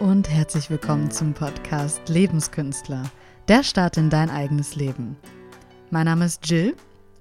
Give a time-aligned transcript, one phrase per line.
[0.00, 3.04] Und herzlich willkommen zum Podcast Lebenskünstler,
[3.46, 5.16] der Start in dein eigenes Leben.
[5.90, 6.74] Mein Name ist Jill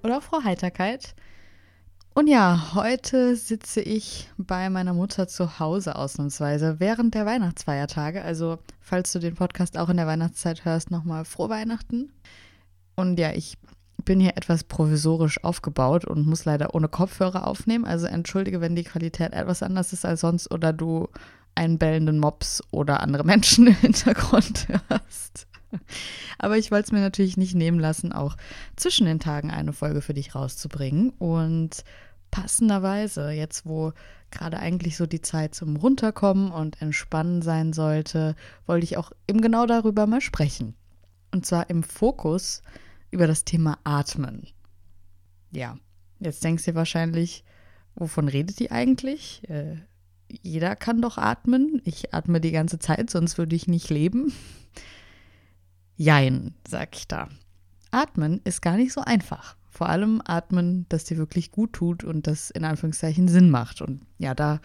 [0.04, 1.14] oder Frau Heiterkeit.
[2.16, 8.24] Und ja, heute sitze ich bei meiner Mutter zu Hause ausnahmsweise während der Weihnachtsfeiertage.
[8.24, 12.12] Also, falls du den Podcast auch in der Weihnachtszeit hörst, nochmal frohe Weihnachten.
[12.96, 13.58] Und ja, ich
[14.04, 17.86] bin hier etwas provisorisch aufgebaut und muss leider ohne Kopfhörer aufnehmen.
[17.86, 21.08] Also entschuldige, wenn die Qualität etwas anders ist als sonst oder du
[21.56, 25.48] einen bellenden Mops oder andere Menschen im Hintergrund hörst.
[26.38, 28.36] Aber ich wollte es mir natürlich nicht nehmen lassen, auch
[28.76, 31.12] zwischen den Tagen eine Folge für dich rauszubringen.
[31.12, 31.84] Und
[32.32, 33.94] passenderweise, jetzt wo
[34.32, 39.42] gerade eigentlich so die Zeit zum Runterkommen und Entspannen sein sollte, wollte ich auch eben
[39.42, 40.76] genau darüber mal sprechen.
[41.32, 42.62] Und zwar im Fokus
[43.12, 44.48] über das Thema Atmen.
[45.52, 45.78] Ja,
[46.20, 47.44] jetzt denkst du wahrscheinlich,
[47.96, 49.48] wovon redet die eigentlich?
[49.50, 49.78] Äh,
[50.42, 51.82] jeder kann doch atmen.
[51.86, 54.34] Ich atme die ganze Zeit, sonst würde ich nicht leben.
[55.96, 57.30] Jein, sag ich da.
[57.92, 59.56] Atmen ist gar nicht so einfach.
[59.70, 63.82] Vor allem atmen, das dir wirklich gut tut und das in Anführungszeichen Sinn macht.
[63.82, 64.60] Und ja, da,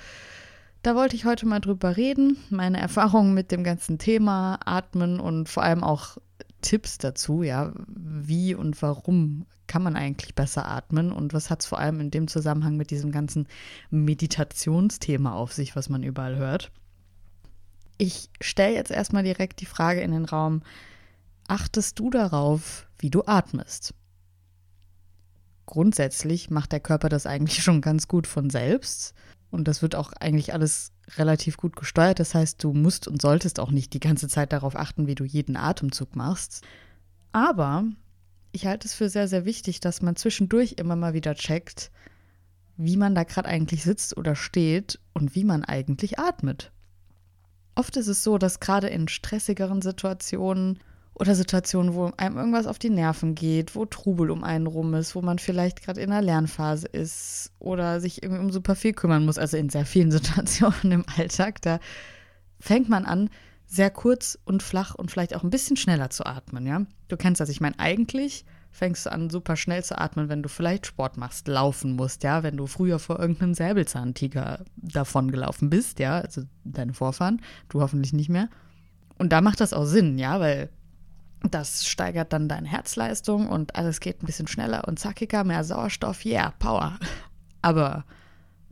[0.83, 2.39] da wollte ich heute mal drüber reden.
[2.50, 6.19] Meine Erfahrungen mit dem ganzen Thema Atmen und vor allem auch
[6.61, 11.67] Tipps dazu, ja, wie und warum kann man eigentlich besser atmen und was hat es
[11.67, 13.47] vor allem in dem Zusammenhang mit diesem ganzen
[13.91, 16.73] Meditationsthema auf sich, was man überall hört.
[17.98, 20.62] Ich stelle jetzt erstmal direkt die Frage in den Raum,
[21.47, 23.95] achtest du darauf, wie du atmest?
[25.67, 29.14] Grundsätzlich macht der Körper das eigentlich schon ganz gut von selbst
[29.51, 32.21] und das wird auch eigentlich alles relativ gut gesteuert.
[32.21, 35.25] Das heißt, du musst und solltest auch nicht die ganze Zeit darauf achten, wie du
[35.25, 36.63] jeden Atemzug machst.
[37.33, 37.85] Aber
[38.53, 41.91] ich halte es für sehr, sehr wichtig, dass man zwischendurch immer mal wieder checkt,
[42.77, 46.73] wie man da gerade eigentlich sitzt oder steht und wie man eigentlich atmet.
[47.75, 50.79] Oft ist es so, dass gerade in stressigeren Situationen
[51.18, 55.14] oder Situationen, wo einem irgendwas auf die Nerven geht, wo Trubel um einen rum ist,
[55.14, 59.24] wo man vielleicht gerade in einer Lernphase ist oder sich irgendwie um super viel kümmern
[59.24, 61.80] muss, also in sehr vielen Situationen im Alltag, da
[62.61, 63.30] fängt man an,
[63.67, 66.86] sehr kurz und flach und vielleicht auch ein bisschen schneller zu atmen, ja.
[67.08, 70.48] Du kennst das, ich meine, eigentlich fängst du an, super schnell zu atmen, wenn du
[70.48, 75.98] vielleicht Sport machst, laufen musst, ja, wenn du früher vor irgendeinem Säbelzahntiger davon gelaufen bist,
[75.98, 78.48] ja, also deine Vorfahren, du hoffentlich nicht mehr.
[79.18, 80.70] Und da macht das auch Sinn, ja, weil
[81.43, 86.25] das steigert dann deine Herzleistung und alles geht ein bisschen schneller und zackiger, mehr Sauerstoff,
[86.25, 86.99] yeah, Power.
[87.63, 88.05] Aber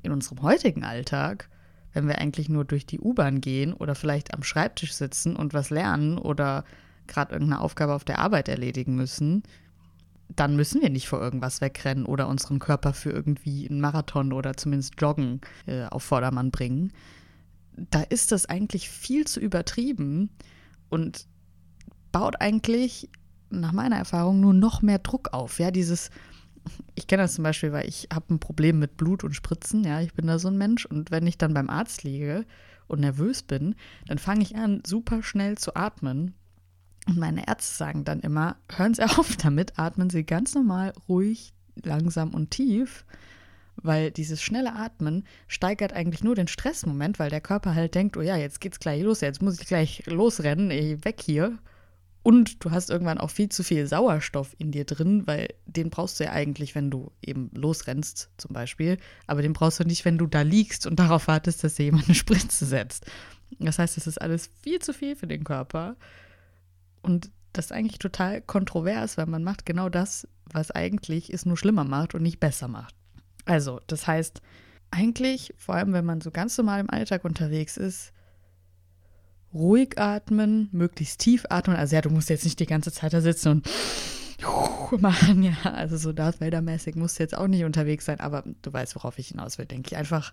[0.02, 1.48] in unserem heutigen Alltag,
[1.92, 5.70] wenn wir eigentlich nur durch die U-Bahn gehen oder vielleicht am Schreibtisch sitzen und was
[5.70, 6.64] lernen oder
[7.06, 9.44] gerade irgendeine Aufgabe auf der Arbeit erledigen müssen,
[10.28, 14.56] dann müssen wir nicht vor irgendwas wegrennen oder unseren Körper für irgendwie einen Marathon oder
[14.56, 16.92] zumindest Joggen äh, auf Vordermann bringen.
[17.76, 20.30] Da ist das eigentlich viel zu übertrieben
[20.88, 21.26] und
[22.12, 23.10] baut eigentlich
[23.50, 25.58] nach meiner Erfahrung nur noch mehr Druck auf.
[25.58, 26.10] Ja, dieses,
[26.94, 29.84] ich kenne das zum Beispiel, weil ich habe ein Problem mit Blut und Spritzen.
[29.84, 30.86] Ja, ich bin da so ein Mensch.
[30.86, 32.44] Und wenn ich dann beim Arzt liege
[32.88, 33.74] und nervös bin,
[34.06, 36.34] dann fange ich an, super schnell zu atmen.
[37.06, 41.52] Und meine Ärzte sagen dann immer, hören Sie auf damit, atmen Sie ganz normal, ruhig,
[41.84, 43.04] langsam und tief,
[43.76, 48.22] weil dieses schnelle Atmen steigert eigentlich nur den Stressmoment, weil der Körper halt denkt, oh
[48.22, 50.70] ja, jetzt geht's gleich los, jetzt muss ich gleich losrennen,
[51.04, 51.58] weg hier.
[52.26, 56.18] Und du hast irgendwann auch viel zu viel Sauerstoff in dir drin, weil den brauchst
[56.18, 58.96] du ja eigentlich, wenn du eben losrennst, zum Beispiel.
[59.28, 62.06] Aber den brauchst du nicht, wenn du da liegst und darauf wartest, dass dir jemand
[62.06, 63.06] eine Spritze setzt.
[63.60, 65.94] Das heißt, es ist alles viel zu viel für den Körper.
[67.00, 71.56] Und das ist eigentlich total kontrovers, weil man macht genau das, was eigentlich es nur
[71.56, 72.96] schlimmer macht und nicht besser macht.
[73.44, 74.42] Also, das heißt,
[74.90, 78.12] eigentlich, vor allem wenn man so ganz normal im Alltag unterwegs ist,
[79.56, 81.76] ruhig atmen, möglichst tief atmen.
[81.76, 83.68] Also ja, du musst jetzt nicht die ganze Zeit da sitzen und
[85.00, 85.56] machen, ja.
[85.64, 89.18] Also so Darth Vader-mäßig musst du jetzt auch nicht unterwegs sein, aber du weißt, worauf
[89.18, 89.96] ich hinaus will, denke ich.
[89.96, 90.32] Einfach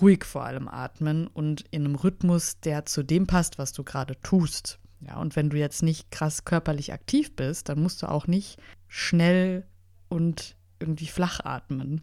[0.00, 4.20] ruhig vor allem atmen und in einem Rhythmus, der zu dem passt, was du gerade
[4.20, 4.78] tust.
[5.00, 8.58] Ja, und wenn du jetzt nicht krass körperlich aktiv bist, dann musst du auch nicht
[8.88, 9.66] schnell
[10.08, 12.02] und irgendwie flach atmen.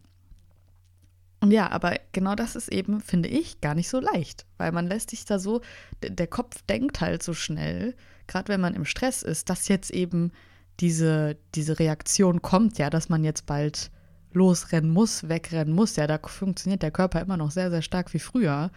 [1.50, 5.10] Ja, aber genau das ist eben, finde ich, gar nicht so leicht, weil man lässt
[5.10, 5.62] sich da so,
[6.02, 7.96] der Kopf denkt halt so schnell,
[8.28, 10.32] gerade wenn man im Stress ist, dass jetzt eben
[10.80, 13.92] diese, diese Reaktion kommt, ja, dass man jetzt bald
[14.32, 18.20] losrennen muss, wegrennen muss, ja, da funktioniert der Körper immer noch sehr, sehr stark wie
[18.20, 18.72] früher.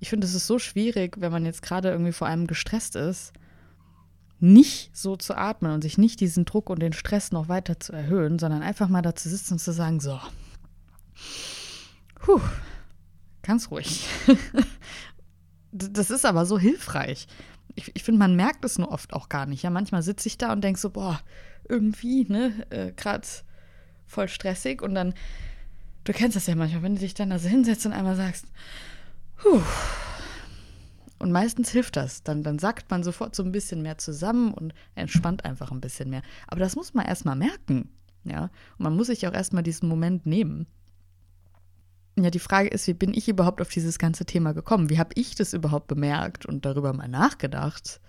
[0.00, 3.32] Ich finde, es ist so schwierig, wenn man jetzt gerade irgendwie vor allem gestresst ist,
[4.40, 7.92] nicht so zu atmen und sich nicht diesen Druck und den Stress noch weiter zu
[7.92, 10.18] erhöhen, sondern einfach mal da zu sitzen und zu sagen, so,
[12.22, 12.40] Puh,
[13.42, 14.08] ganz ruhig.
[15.74, 17.26] Das ist aber so hilfreich.
[17.74, 19.62] Ich, ich finde, man merkt es nur oft auch gar nicht.
[19.62, 21.18] Ja, manchmal sitze ich da und denke so, boah,
[21.66, 23.26] irgendwie, ne, äh, gerade
[24.04, 25.14] voll stressig und dann,
[26.04, 28.44] du kennst das ja manchmal, wenn du dich dann da so hinsetzt und einmal sagst,
[29.38, 29.62] puh.
[31.18, 32.22] Und meistens hilft das.
[32.22, 36.10] Dann, dann sackt man sofort so ein bisschen mehr zusammen und entspannt einfach ein bisschen
[36.10, 36.22] mehr.
[36.48, 37.88] Aber das muss man erstmal merken.
[38.24, 40.66] Ja, und man muss sich auch erstmal diesen Moment nehmen.
[42.16, 44.90] Ja, die Frage ist, wie bin ich überhaupt auf dieses ganze Thema gekommen?
[44.90, 48.00] Wie habe ich das überhaupt bemerkt und darüber mal nachgedacht,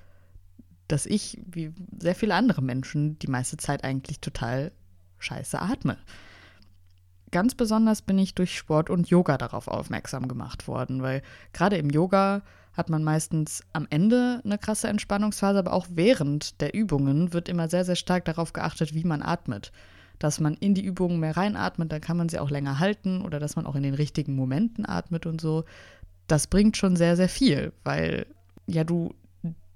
[0.90, 4.74] dass ich, wie sehr viele andere Menschen, die meiste Zeit eigentlich total
[5.20, 5.98] scheiße atme?
[7.32, 11.24] Ganz besonders bin ich durch Sport und Yoga darauf aufmerksam gemacht worden, weil
[11.54, 12.42] gerade im Yoga
[12.74, 17.70] hat man meistens am Ende eine krasse Entspannungsphase, aber auch während der Übungen wird immer
[17.70, 19.72] sehr, sehr stark darauf geachtet, wie man atmet
[20.24, 23.42] dass man in die Übungen mehr reinatmet, dann kann man sie auch länger halten oder
[23.42, 25.66] dass man auch in den richtigen Momenten atmet und so.
[26.28, 28.26] Das bringt schon sehr, sehr viel, weil
[28.66, 29.14] ja du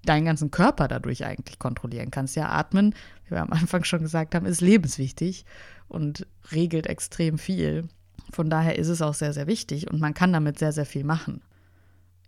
[0.06, 2.38] deinen ganzen Körper dadurch eigentlich kontrollieren kannst.
[2.38, 2.96] Ja, atmen,
[3.26, 5.44] wie wir am Anfang schon gesagt haben, ist lebenswichtig
[5.90, 7.90] und regelt extrem viel.
[8.32, 11.04] Von daher ist es auch sehr, sehr wichtig und man kann damit sehr, sehr viel
[11.04, 11.42] machen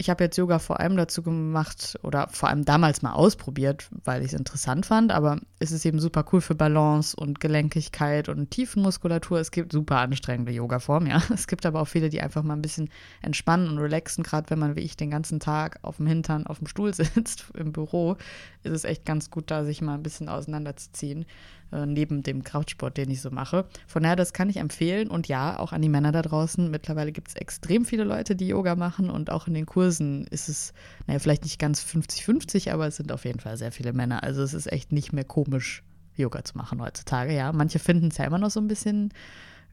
[0.01, 4.21] ich habe jetzt Yoga vor allem dazu gemacht oder vor allem damals mal ausprobiert, weil
[4.21, 8.49] ich es interessant fand, aber es ist eben super cool für Balance und Gelenkigkeit und
[8.49, 9.39] Tiefenmuskulatur.
[9.39, 11.21] Es gibt super anstrengende Yoga-Formen, ja.
[11.33, 12.89] Es gibt aber auch viele, die einfach mal ein bisschen
[13.21, 16.59] entspannen und relaxen, gerade wenn man wie ich den ganzen Tag auf dem Hintern auf
[16.59, 18.15] dem Stuhl sitzt im Büro,
[18.63, 21.25] ist es echt ganz gut, da sich mal ein bisschen auseinanderzuziehen.
[21.71, 23.65] Äh, neben dem Kraftsport, den ich so mache.
[23.85, 25.07] Von daher, das kann ich empfehlen.
[25.07, 26.71] Und ja, auch an die Männer da draußen.
[26.71, 29.11] Mittlerweile gibt es extrem viele Leute, die Yoga machen.
[29.11, 30.73] Und auch in den Kursen ist es,
[31.07, 34.23] naja, vielleicht nicht ganz 50-50, aber es sind auf jeden Fall sehr viele Männer.
[34.23, 35.83] Also es ist echt nicht mehr komisch,
[36.15, 37.33] Yoga zu machen heutzutage.
[37.33, 39.13] Ja, manche finden es ja immer noch so ein bisschen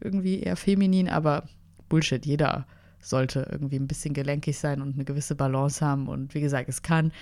[0.00, 1.48] irgendwie eher feminin, aber
[1.88, 2.66] Bullshit, jeder
[3.00, 6.08] sollte irgendwie ein bisschen gelenkig sein und eine gewisse Balance haben.
[6.08, 7.12] Und wie gesagt, es kann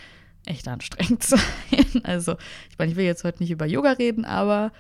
[0.47, 1.41] echt anstrengend sein.
[2.03, 2.37] Also,
[2.71, 4.73] ich meine, ich will jetzt heute nicht über Yoga reden, aber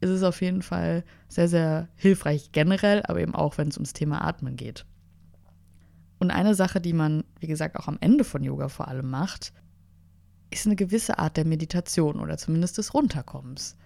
[0.00, 3.92] es ist auf jeden Fall sehr, sehr hilfreich generell, aber eben auch, wenn es ums
[3.92, 4.84] Thema Atmen geht.
[6.18, 9.52] Und eine Sache, die man, wie gesagt, auch am Ende von Yoga vor allem macht,
[10.50, 13.76] ist eine gewisse Art der Meditation oder zumindest des Runterkommens.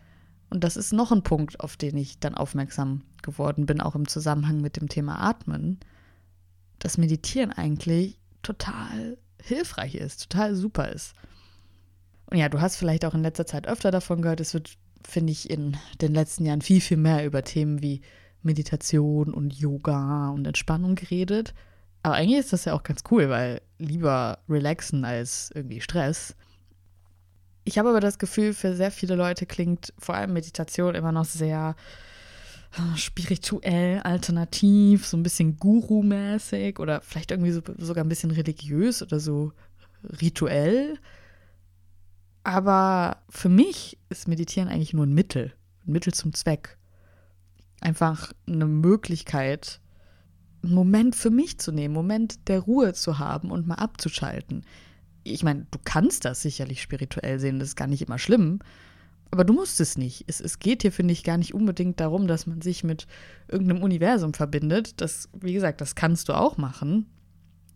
[0.51, 4.09] Und das ist noch ein Punkt, auf den ich dann aufmerksam geworden bin, auch im
[4.09, 5.79] Zusammenhang mit dem Thema Atmen,
[6.79, 11.15] dass Meditieren eigentlich total hilfreich ist, total super ist.
[12.27, 14.41] Und ja, du hast vielleicht auch in letzter Zeit öfter davon gehört.
[14.41, 18.03] Es wird, finde ich, in den letzten Jahren viel, viel mehr über Themen wie
[18.43, 21.55] Meditation und Yoga und Entspannung geredet.
[22.03, 26.35] Aber eigentlich ist das ja auch ganz cool, weil lieber relaxen als irgendwie Stress.
[27.65, 31.27] Ich habe aber das Gefühl, für sehr viele Leute klingt vor allem Meditation immer noch
[31.27, 31.77] sehr
[32.73, 39.03] äh, spirituell, alternativ, so ein bisschen Guru-mäßig oder vielleicht irgendwie so, sogar ein bisschen religiös
[39.03, 39.53] oder so
[40.23, 40.99] rituell.
[42.45, 45.53] Aber für mich ist Meditieren eigentlich nur ein Mittel,
[45.87, 46.79] ein Mittel zum Zweck.
[47.81, 49.81] Einfach eine Möglichkeit,
[50.63, 54.65] einen Moment für mich zu nehmen, Moment der Ruhe zu haben und mal abzuschalten.
[55.23, 58.61] Ich meine, du kannst das sicherlich spirituell sehen, das ist gar nicht immer schlimm.
[59.31, 60.25] Aber du musst es nicht.
[60.27, 63.07] Es, es geht hier, finde ich, gar nicht unbedingt darum, dass man sich mit
[63.49, 65.01] irgendeinem Universum verbindet.
[65.01, 67.07] Das, wie gesagt, das kannst du auch machen.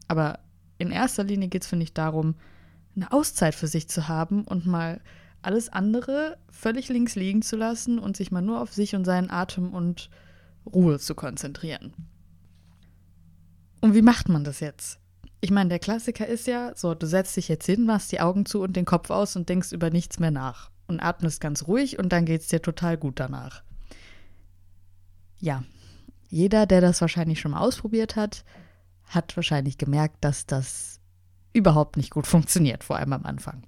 [0.09, 0.41] Aber
[0.79, 2.35] in erster Linie geht es, finde ich, darum,
[2.97, 5.01] eine Auszeit für sich zu haben und mal
[5.43, 9.31] alles andere völlig links liegen zu lassen und sich mal nur auf sich und seinen
[9.31, 10.11] Atem und
[10.67, 11.93] Ruhe zu konzentrieren.
[13.85, 14.99] Und wie macht man das jetzt?
[15.43, 18.47] Ich meine, der Klassiker ist ja, so, du setzt dich jetzt hin, machst die Augen
[18.47, 21.99] zu und den Kopf aus und denkst über nichts mehr nach und atmest ganz ruhig
[21.99, 23.63] und dann geht es dir total gut danach.
[25.39, 25.65] Ja,
[26.31, 28.47] jeder, der das wahrscheinlich schon mal ausprobiert hat,
[29.07, 30.99] hat wahrscheinlich gemerkt, dass das
[31.53, 33.65] überhaupt nicht gut funktioniert, vor allem am Anfang.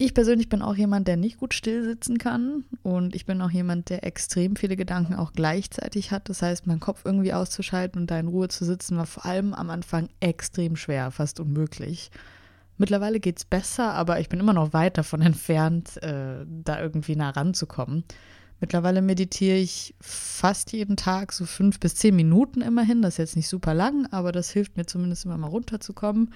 [0.00, 3.50] Ich persönlich bin auch jemand, der nicht gut still sitzen kann und ich bin auch
[3.50, 6.28] jemand, der extrem viele Gedanken auch gleichzeitig hat.
[6.28, 9.54] Das heißt, meinen Kopf irgendwie auszuschalten und da in Ruhe zu sitzen, war vor allem
[9.54, 12.12] am Anfang extrem schwer, fast unmöglich.
[12.76, 17.16] Mittlerweile geht es besser, aber ich bin immer noch weit davon entfernt, äh, da irgendwie
[17.16, 18.04] nah ranzukommen.
[18.60, 23.02] Mittlerweile meditiere ich fast jeden Tag so fünf bis zehn Minuten immerhin.
[23.02, 26.32] Das ist jetzt nicht super lang, aber das hilft mir zumindest immer mal runterzukommen.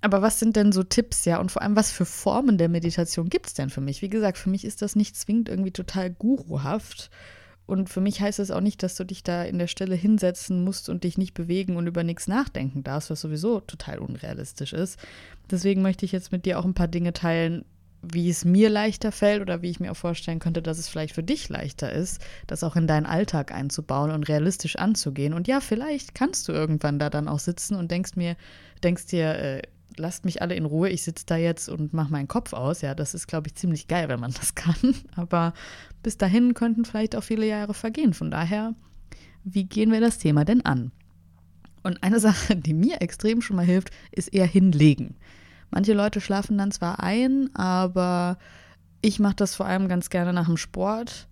[0.00, 1.40] Aber was sind denn so Tipps, ja?
[1.40, 4.00] Und vor allem, was für Formen der Meditation gibt es denn für mich?
[4.00, 7.10] Wie gesagt, für mich ist das nicht zwingend irgendwie total guruhaft.
[7.66, 10.64] Und für mich heißt es auch nicht, dass du dich da in der Stelle hinsetzen
[10.64, 14.98] musst und dich nicht bewegen und über nichts nachdenken darfst, was sowieso total unrealistisch ist.
[15.50, 17.66] Deswegen möchte ich jetzt mit dir auch ein paar Dinge teilen,
[18.00, 21.14] wie es mir leichter fällt oder wie ich mir auch vorstellen könnte, dass es vielleicht
[21.14, 25.34] für dich leichter ist, das auch in deinen Alltag einzubauen und realistisch anzugehen.
[25.34, 28.36] Und ja, vielleicht kannst du irgendwann da dann auch sitzen und denkst mir,
[28.82, 29.62] denkst dir, äh,
[29.98, 32.80] lasst mich alle in Ruhe, ich sitze da jetzt und mache meinen Kopf aus.
[32.80, 34.94] Ja, das ist, glaube ich, ziemlich geil, wenn man das kann.
[35.16, 35.52] Aber
[36.02, 38.14] bis dahin könnten vielleicht auch viele Jahre vergehen.
[38.14, 38.74] Von daher,
[39.44, 40.92] wie gehen wir das Thema denn an?
[41.82, 45.16] Und eine Sache, die mir extrem schon mal hilft, ist eher hinlegen.
[45.70, 48.38] Manche Leute schlafen dann zwar ein, aber
[49.02, 51.28] ich mache das vor allem ganz gerne nach dem Sport.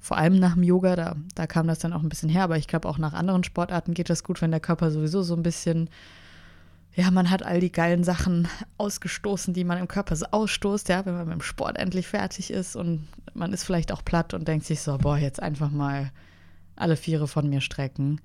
[0.00, 2.56] Vor allem nach dem Yoga, da, da kam das dann auch ein bisschen her, aber
[2.56, 5.42] ich glaube auch nach anderen Sportarten geht das gut, wenn der Körper sowieso so ein
[5.42, 5.90] bisschen,
[6.98, 11.06] ja, man hat all die geilen Sachen ausgestoßen, die man im Körper so ausstoßt, ja,
[11.06, 14.48] wenn man mit dem Sport endlich fertig ist und man ist vielleicht auch platt und
[14.48, 16.10] denkt sich so, boah, jetzt einfach mal
[16.74, 18.20] alle Viere von mir strecken.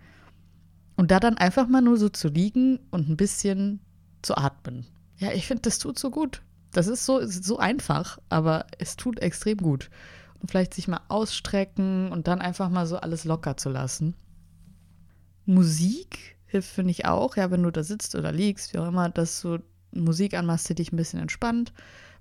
[0.95, 3.79] Und da dann einfach mal nur so zu liegen und ein bisschen
[4.23, 4.87] zu atmen.
[5.17, 6.41] Ja, ich finde, das tut so gut.
[6.71, 9.91] Das ist so, so einfach, aber es tut extrem gut.
[10.41, 14.15] Und vielleicht sich mal ausstrecken und dann einfach mal so alles locker zu lassen.
[15.45, 19.10] Musik hilft, finde ich auch, ja, wenn du da sitzt oder liegst, wie auch immer,
[19.10, 19.60] dass du
[19.91, 21.74] Musik anmachst, die dich ein bisschen entspannt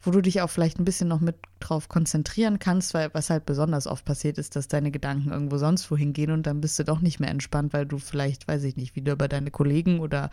[0.03, 3.47] wo du dich auch vielleicht ein bisschen noch mit drauf konzentrieren kannst, weil was halt
[3.47, 6.85] besonders oft passiert ist, dass deine Gedanken irgendwo sonst wohin gehen und dann bist du
[6.85, 10.31] doch nicht mehr entspannt, weil du vielleicht, weiß ich nicht, wieder über deine Kollegen oder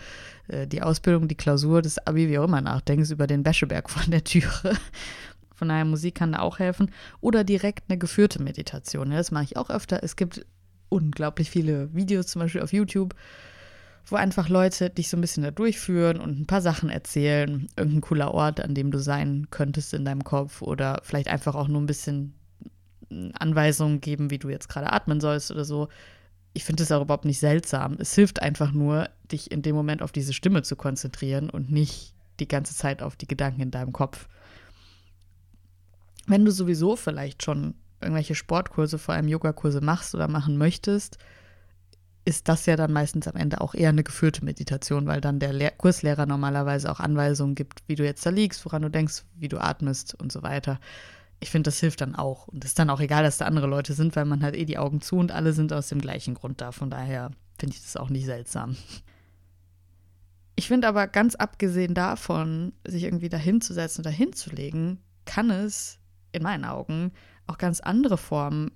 [0.47, 4.11] äh, die Ausbildung, die Klausur, das Abi, wie auch immer nachdenkst, über den Wäscheberg von
[4.11, 4.73] der Türe.
[5.53, 6.89] Von daher, Musik kann da auch helfen.
[7.19, 9.11] Oder direkt eine geführte Meditation.
[9.11, 10.01] Ja, das mache ich auch öfter.
[10.01, 10.45] Es gibt
[10.87, 13.13] unglaublich viele Videos, zum Beispiel auf YouTube,
[14.05, 17.67] wo einfach Leute dich so ein bisschen da durchführen und ein paar Sachen erzählen.
[17.75, 21.67] Irgendein cooler Ort, an dem du sein könntest in deinem Kopf oder vielleicht einfach auch
[21.67, 22.33] nur ein bisschen
[23.33, 25.89] Anweisungen geben, wie du jetzt gerade atmen sollst oder so.
[26.53, 27.97] Ich finde es auch überhaupt nicht seltsam.
[27.99, 32.13] Es hilft einfach nur, dich in dem Moment auf diese Stimme zu konzentrieren und nicht
[32.39, 34.27] die ganze Zeit auf die Gedanken in deinem Kopf.
[36.25, 41.17] Wenn du sowieso vielleicht schon irgendwelche Sportkurse, vor allem Yogakurse machst oder machen möchtest,
[42.29, 45.51] ist das ja dann meistens am Ende auch eher eine geführte Meditation, weil dann der
[45.51, 49.47] Lehr Kurslehrer normalerweise auch Anweisungen gibt, wie du jetzt da liegst, woran du denkst, wie
[49.47, 50.79] du atmest und so weiter.
[51.39, 52.47] Ich finde, das hilft dann auch.
[52.47, 54.65] Und es ist dann auch egal, dass da andere Leute sind, weil man hat eh
[54.65, 56.71] die Augen zu und alle sind aus dem gleichen Grund da.
[56.71, 58.77] Von daher finde ich das auch nicht seltsam.
[60.55, 65.99] Ich finde aber ganz abgesehen davon, sich irgendwie dahinzusetzen oder hinzulegen, kann es
[66.31, 67.11] in meinen Augen
[67.47, 68.71] auch ganz andere Formen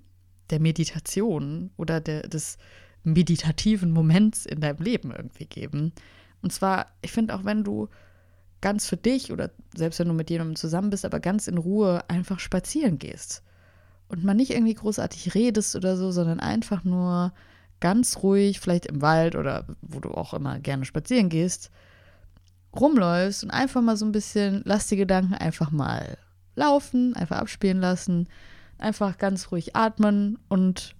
[0.50, 2.58] der Meditation oder der, des
[3.04, 5.92] meditativen Moments in deinem Leben irgendwie geben.
[6.42, 7.88] Und zwar, ich finde auch, wenn du
[8.60, 12.02] ganz für dich oder selbst wenn du mit jemandem zusammen bist, aber ganz in Ruhe
[12.08, 13.42] einfach spazieren gehst
[14.08, 17.32] und man nicht irgendwie großartig redest oder so, sondern einfach nur
[17.80, 21.70] ganz ruhig, vielleicht im Wald oder wo du auch immer gerne spazieren gehst,
[22.74, 26.16] rumläufst und einfach mal so ein bisschen, lass die Gedanken einfach mal
[26.54, 28.28] laufen, einfach abspielen lassen,
[28.78, 30.94] einfach ganz ruhig atmen und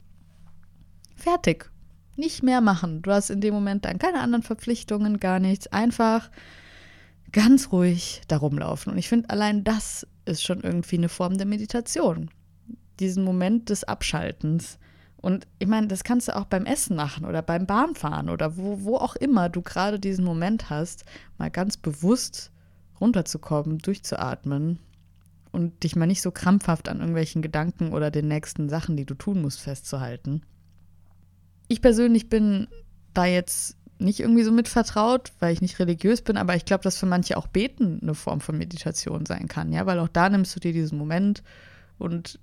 [1.16, 1.70] fertig
[2.16, 3.02] nicht mehr machen.
[3.02, 5.66] Du hast in dem Moment dann keine anderen Verpflichtungen, gar nichts.
[5.68, 6.30] Einfach
[7.32, 8.92] ganz ruhig da rumlaufen.
[8.92, 12.30] Und ich finde, allein das ist schon irgendwie eine Form der Meditation.
[13.00, 14.78] Diesen Moment des Abschaltens.
[15.16, 18.84] Und ich meine, das kannst du auch beim Essen machen oder beim Bahnfahren oder wo,
[18.84, 21.04] wo auch immer du gerade diesen Moment hast,
[21.38, 22.52] mal ganz bewusst
[23.00, 24.78] runterzukommen, durchzuatmen
[25.50, 29.14] und dich mal nicht so krampfhaft an irgendwelchen Gedanken oder den nächsten Sachen, die du
[29.14, 30.42] tun musst, festzuhalten.
[31.68, 32.68] Ich persönlich bin
[33.12, 36.82] da jetzt nicht irgendwie so mit vertraut, weil ich nicht religiös bin, aber ich glaube,
[36.82, 40.28] dass für manche auch Beten eine Form von Meditation sein kann, ja, weil auch da
[40.28, 41.42] nimmst du dir diesen Moment
[41.98, 42.38] und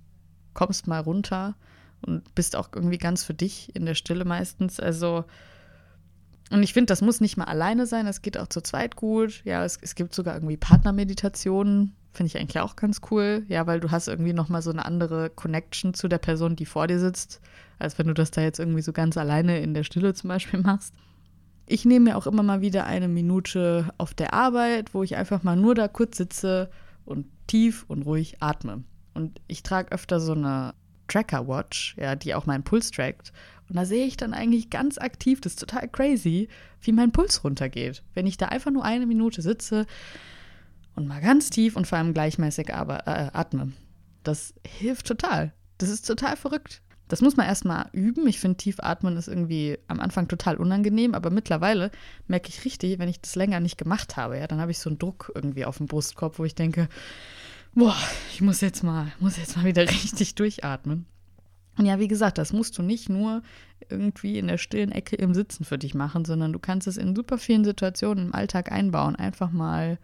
[0.53, 1.55] kommst mal runter
[2.01, 4.79] und bist auch irgendwie ganz für dich in der Stille meistens.
[4.79, 5.25] Also,
[6.51, 9.41] und ich finde, das muss nicht mal alleine sein, das geht auch zu zweit gut.
[9.45, 13.45] Ja, es, es gibt sogar irgendwie Partnermeditationen, finde ich eigentlich auch ganz cool.
[13.47, 16.87] Ja, weil du hast irgendwie nochmal so eine andere Connection zu der Person, die vor
[16.87, 17.41] dir sitzt
[17.81, 20.59] als wenn du das da jetzt irgendwie so ganz alleine in der Stille zum Beispiel
[20.63, 20.93] machst.
[21.65, 25.43] Ich nehme mir auch immer mal wieder eine Minute auf der Arbeit, wo ich einfach
[25.43, 26.69] mal nur da kurz sitze
[27.05, 28.83] und tief und ruhig atme.
[29.13, 30.73] Und ich trage öfter so eine
[31.07, 33.31] Tracker-Watch, ja, die auch meinen Puls trackt.
[33.71, 36.49] Und da sehe ich dann eigentlich ganz aktiv, das ist total crazy,
[36.81, 38.03] wie mein Puls runtergeht.
[38.13, 39.85] Wenn ich da einfach nur eine Minute sitze
[40.93, 43.71] und mal ganz tief und vor allem gleichmäßig äh, atme.
[44.23, 45.53] Das hilft total.
[45.77, 46.81] Das ist total verrückt.
[47.07, 48.27] Das muss man erstmal üben.
[48.27, 51.91] Ich finde, Tiefatmen ist irgendwie am Anfang total unangenehm, aber mittlerweile
[52.27, 54.89] merke ich richtig, wenn ich das länger nicht gemacht habe, ja, dann habe ich so
[54.89, 56.89] einen Druck irgendwie auf dem Brustkorb, wo ich denke,
[57.73, 57.95] boah,
[58.33, 61.05] ich muss jetzt mal, muss jetzt mal wieder richtig durchatmen.
[61.77, 63.41] Und ja, wie gesagt, das musst du nicht nur
[63.89, 67.15] irgendwie in der stillen Ecke im Sitzen für dich machen, sondern du kannst es in
[67.15, 69.15] super vielen Situationen im Alltag einbauen.
[69.15, 69.97] Einfach mal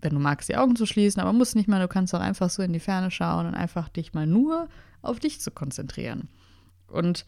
[0.00, 2.50] wenn du magst, die Augen zu schließen, aber musst nicht mal, du kannst auch einfach
[2.50, 4.68] so in die Ferne schauen und einfach dich mal nur
[5.02, 6.28] auf dich zu konzentrieren.
[6.88, 7.24] Und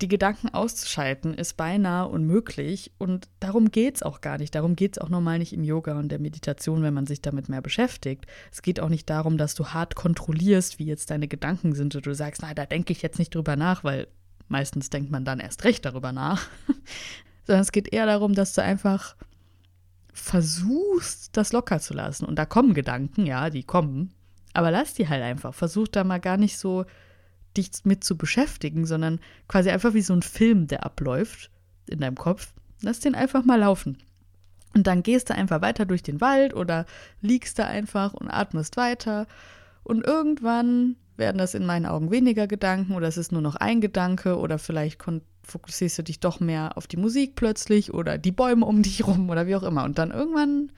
[0.00, 4.54] die Gedanken auszuschalten ist beinahe unmöglich und darum geht es auch gar nicht.
[4.54, 7.48] Darum geht es auch normal nicht im Yoga und der Meditation, wenn man sich damit
[7.48, 8.26] mehr beschäftigt.
[8.52, 12.06] Es geht auch nicht darum, dass du hart kontrollierst, wie jetzt deine Gedanken sind und
[12.06, 14.08] du sagst, na, da denke ich jetzt nicht drüber nach, weil
[14.48, 16.46] meistens denkt man dann erst recht darüber nach.
[17.46, 19.16] Sondern es geht eher darum, dass du einfach
[20.12, 22.24] versuchst, das locker zu lassen.
[22.24, 24.14] Und da kommen Gedanken, ja, die kommen.
[24.52, 25.52] Aber lass die halt einfach.
[25.52, 26.84] Versuch da mal gar nicht so
[27.56, 31.50] dich mit zu beschäftigen, sondern quasi einfach wie so ein Film, der abläuft
[31.86, 32.52] in deinem Kopf.
[32.82, 33.98] Lass den einfach mal laufen.
[34.74, 36.84] Und dann gehst du einfach weiter durch den Wald oder
[37.20, 39.26] liegst da einfach und atmest weiter.
[39.84, 43.80] Und irgendwann werden das in meinen Augen weniger Gedanken oder es ist nur noch ein
[43.80, 45.00] Gedanke oder vielleicht
[45.44, 49.30] fokussierst du dich doch mehr auf die Musik plötzlich oder die Bäume um dich rum
[49.30, 49.84] oder wie auch immer.
[49.84, 50.72] Und dann irgendwann,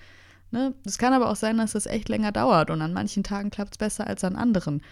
[0.51, 3.51] ne, es kann aber auch sein, dass das echt länger dauert und an manchen Tagen
[3.51, 4.83] klappt es besser als an anderen.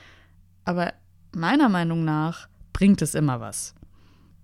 [0.65, 0.95] Aber
[1.35, 3.75] meiner Meinung nach bringt es immer was.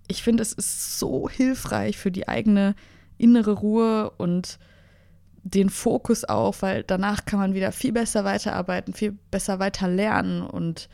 [0.09, 2.75] Ich finde, es ist so hilfreich für die eigene
[3.18, 4.59] innere Ruhe und
[5.42, 10.42] den Fokus auch, weil danach kann man wieder viel besser weiterarbeiten, viel besser weiter lernen
[10.42, 10.88] und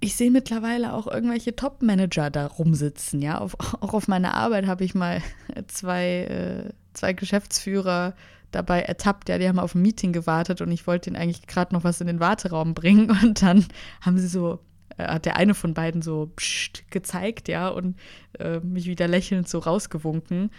[0.00, 3.38] ich sehe mittlerweile auch irgendwelche Top-Manager da rumsitzen, ja.
[3.38, 5.22] Auf, auch auf meiner Arbeit habe ich mal
[5.68, 8.14] zwei, äh, zwei Geschäftsführer
[8.50, 11.74] dabei ertappt, ja, die haben auf ein Meeting gewartet und ich wollte ihnen eigentlich gerade
[11.74, 13.64] noch was in den Warteraum bringen und dann
[14.00, 14.60] haben sie so,
[14.96, 17.96] äh, hat der eine von beiden so pssst gezeigt, ja, und
[18.38, 20.50] äh, mich wieder lächelnd so rausgewunken,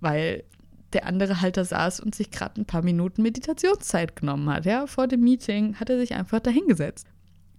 [0.00, 0.44] weil
[0.92, 4.86] der andere halt da saß und sich gerade ein paar Minuten Meditationszeit genommen hat, ja,
[4.86, 7.06] vor dem Meeting hat er sich einfach dahingesetzt.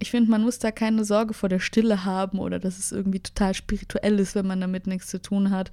[0.00, 3.20] Ich finde, man muss da keine Sorge vor der Stille haben oder dass es irgendwie
[3.20, 5.72] total spirituell ist, wenn man damit nichts zu tun hat.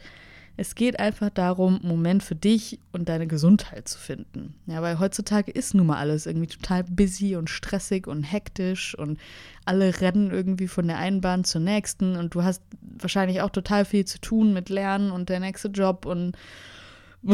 [0.57, 4.55] Es geht einfach darum, einen Moment für dich und deine Gesundheit zu finden.
[4.67, 9.19] Ja, weil heutzutage ist nun mal alles irgendwie total busy und stressig und hektisch und
[9.65, 13.85] alle rennen irgendwie von der einen Bahn zur nächsten und du hast wahrscheinlich auch total
[13.85, 16.37] viel zu tun mit Lernen und der nächste Job und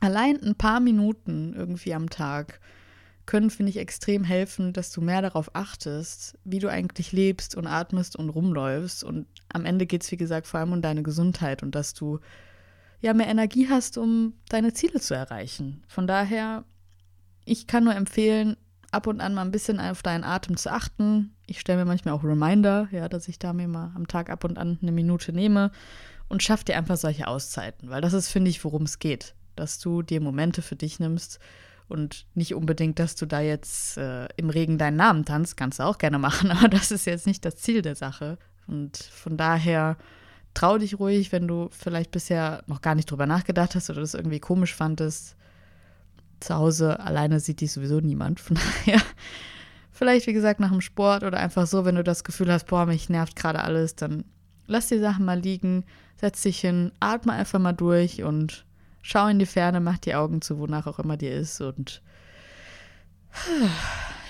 [0.00, 2.60] allein ein paar Minuten irgendwie am Tag
[3.28, 7.66] können, finde ich, extrem helfen, dass du mehr darauf achtest, wie du eigentlich lebst und
[7.66, 9.04] atmest und rumläufst.
[9.04, 12.20] Und am Ende geht es, wie gesagt, vor allem um deine Gesundheit und dass du
[13.02, 15.84] ja mehr Energie hast, um deine Ziele zu erreichen.
[15.88, 16.64] Von daher,
[17.44, 18.56] ich kann nur empfehlen,
[18.92, 21.34] ab und an mal ein bisschen auf deinen Atem zu achten.
[21.46, 24.42] Ich stelle mir manchmal auch Reminder, ja, dass ich da mir mal am Tag ab
[24.44, 25.70] und an eine Minute nehme
[26.28, 29.78] und schaff dir einfach solche Auszeiten, weil das ist, finde ich, worum es geht, dass
[29.78, 31.38] du dir Momente für dich nimmst
[31.88, 35.84] und nicht unbedingt, dass du da jetzt äh, im Regen deinen Namen tanzt, kannst du
[35.84, 38.38] auch gerne machen, aber das ist jetzt nicht das Ziel der Sache.
[38.66, 39.96] Und von daher
[40.54, 44.14] trau dich ruhig, wenn du vielleicht bisher noch gar nicht drüber nachgedacht hast oder das
[44.14, 45.36] irgendwie komisch fandest.
[46.40, 48.40] Zu Hause alleine sieht dich sowieso niemand.
[48.40, 49.00] Von daher,
[49.90, 52.86] vielleicht wie gesagt nach dem Sport oder einfach so, wenn du das Gefühl hast, boah,
[52.86, 54.24] mich nervt gerade alles, dann
[54.66, 55.84] lass die Sachen mal liegen,
[56.16, 58.66] setz dich hin, atme einfach mal durch und
[59.02, 62.02] schau in die Ferne, mach die Augen zu, wonach auch immer dir ist und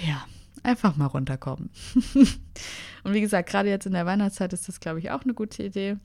[0.06, 0.24] ja,
[0.62, 1.70] einfach mal runterkommen.
[3.04, 5.62] und wie gesagt, gerade jetzt in der Weihnachtszeit ist das, glaube ich, auch eine gute
[5.62, 5.96] Idee.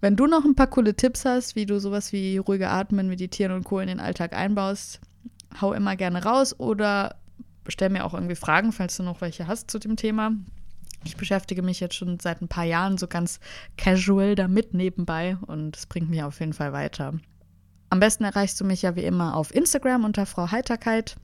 [0.00, 3.54] Wenn du noch ein paar coole Tipps hast, wie du sowas wie ruhige Atmen, Meditieren
[3.54, 3.80] und Co.
[3.80, 5.00] in den Alltag einbaust,
[5.60, 7.16] hau immer gerne raus oder
[7.68, 10.32] stell mir auch irgendwie Fragen, falls du noch welche hast zu dem Thema.
[11.04, 13.40] Ich beschäftige mich jetzt schon seit ein paar Jahren so ganz
[13.76, 17.14] casual damit nebenbei und es bringt mich auf jeden Fall weiter.
[17.94, 21.14] Am besten erreichst du mich ja wie immer auf Instagram unter Frau Heiterkeit.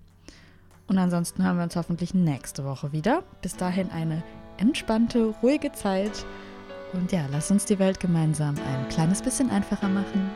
[0.86, 3.24] Und ansonsten hören wir uns hoffentlich nächste Woche wieder.
[3.42, 4.22] Bis dahin eine
[4.56, 6.24] entspannte, ruhige Zeit.
[6.92, 10.30] Und ja, lass uns die Welt gemeinsam ein kleines bisschen einfacher machen.